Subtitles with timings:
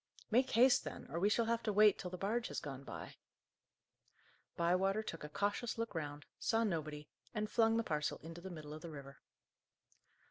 [0.31, 3.17] "Make haste, then, or we shall have to wait till the barge has gone by."
[4.57, 8.73] Bywater took a cautious look round, saw nobody, and flung the parcel into the middle
[8.73, 9.19] of the river.